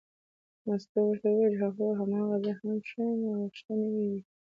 مستو 0.65 0.99
ورته 1.05 1.27
وویل 1.31 1.55
هو 1.75 1.87
هماغه 1.99 2.35
زه 2.45 2.51
هم 2.59 2.71
ښیمه 2.87 3.31
غوښتنې 3.41 3.89
یې 3.97 4.05
وې. 4.11 4.19